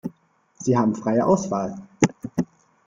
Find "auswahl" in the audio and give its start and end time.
1.27-1.75